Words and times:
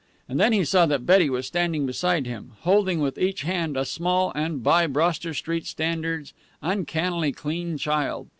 And 0.27 0.39
then 0.39 0.51
he 0.51 0.65
saw 0.65 0.87
that 0.87 1.05
Betty 1.05 1.29
was 1.29 1.45
standing 1.45 1.85
beside 1.85 2.25
him, 2.25 2.53
holding 2.61 3.01
with 3.01 3.19
each 3.19 3.43
hand 3.43 3.77
a 3.77 3.85
small 3.85 4.31
and 4.33 4.63
by 4.63 4.87
Broster 4.87 5.31
Street 5.35 5.67
standards 5.67 6.33
uncannily 6.59 7.31
clean 7.31 7.77
child. 7.77 8.27